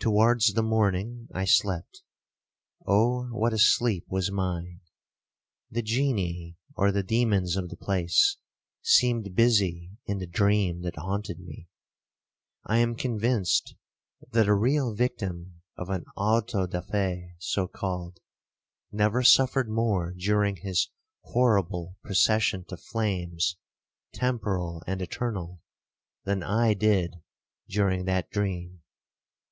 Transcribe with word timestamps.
Towards 0.00 0.52
the 0.52 0.64
morning 0.64 1.28
I 1.32 1.46
slept,—Oh 1.46 3.28
what 3.30 3.54
a 3.54 3.58
sleep 3.58 4.04
was 4.08 4.30
mine!—the 4.30 5.80
genii, 5.82 6.58
or 6.76 6.92
the 6.92 7.04
demons 7.04 7.56
of 7.56 7.70
the 7.70 7.76
place, 7.76 8.36
seemed 8.82 9.34
busy 9.34 9.92
in 10.04 10.18
the 10.18 10.26
dream 10.26 10.82
that 10.82 10.96
haunted 10.96 11.38
me. 11.38 11.68
I 12.66 12.78
am 12.78 12.96
convinced 12.96 13.76
that 14.32 14.48
a 14.48 14.54
real 14.54 14.92
victim 14.92 15.62
of 15.76 15.88
an 15.88 16.04
auto 16.16 16.66
da 16.66 16.82
fe 16.82 17.30
(so 17.38 17.66
called) 17.68 18.18
never 18.92 19.22
suffered 19.22 19.70
more 19.70 20.10
during 20.12 20.56
his 20.56 20.90
horrible 21.22 21.96
procession 22.02 22.64
to 22.64 22.76
flames 22.76 23.56
temporal 24.12 24.82
and 24.88 25.00
eternal, 25.00 25.62
than 26.24 26.42
I 26.42 26.74
did 26.74 27.14
during 27.68 28.04
that 28.06 28.30
dream. 28.30 28.82